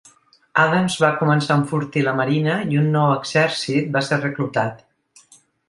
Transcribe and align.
Adams 0.61 0.95
va 1.03 1.09
començar 1.19 1.57
a 1.57 1.57
enfortir 1.65 2.03
la 2.07 2.15
marina, 2.21 2.57
i 2.77 2.81
un 2.85 2.89
nou 2.97 3.13
exèrcit 3.19 3.95
va 3.99 4.05
ser 4.11 4.21
reclutat. 4.25 4.85